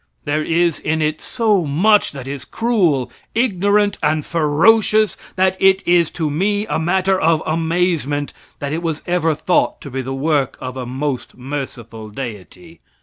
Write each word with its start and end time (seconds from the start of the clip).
There 0.25 0.43
is 0.43 0.79
in 0.79 0.99
it 0.99 1.21
so 1.21 1.63
much 1.63 2.11
that 2.11 2.27
is 2.27 2.43
cruel, 2.43 3.11
ignorant 3.35 3.99
and 4.01 4.25
ferocious 4.25 5.15
that 5.35 5.55
it 5.61 5.83
is 5.87 6.09
to 6.17 6.27
me 6.27 6.65
a 6.65 6.79
matter 6.79 7.19
of 7.21 7.43
amazement 7.45 8.33
that 8.57 8.73
it 8.73 8.81
was 8.81 9.03
ever 9.05 9.35
thought 9.35 9.79
to 9.81 9.91
be 9.91 10.01
the 10.01 10.11
work 10.15 10.57
of 10.59 10.75
a 10.75 10.87
most 10.87 11.37
merciful 11.37 12.09
deity. 12.09 12.79